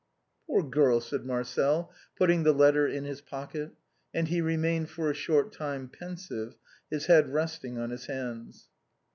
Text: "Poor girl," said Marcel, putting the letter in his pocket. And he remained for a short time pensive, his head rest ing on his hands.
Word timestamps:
"Poor 0.47 0.63
girl," 0.63 0.99
said 0.99 1.27
Marcel, 1.27 1.93
putting 2.17 2.41
the 2.41 2.53
letter 2.53 2.87
in 2.87 3.03
his 3.03 3.21
pocket. 3.21 3.73
And 4.15 4.29
he 4.29 4.41
remained 4.41 4.89
for 4.89 5.11
a 5.11 5.13
short 5.13 5.51
time 5.53 5.89
pensive, 5.89 6.55
his 6.89 7.05
head 7.05 7.31
rest 7.31 7.63
ing 7.63 7.77
on 7.77 7.91
his 7.91 8.07
hands. 8.07 8.67